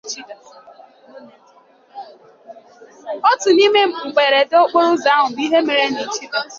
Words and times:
ótù 3.29 3.49
n'ime 3.55 3.81
mberede 4.09 4.55
okporo 4.63 4.87
ụzọ 4.95 5.09
ahụ 5.15 5.27
bụ 5.35 5.43
nke 5.47 5.59
mere 5.67 5.85
n'Ichida 5.93 6.39